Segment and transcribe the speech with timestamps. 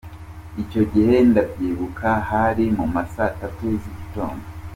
[0.63, 4.43] Icyo gihe ndabyibuka hari mu masaa tatu z’igitondo».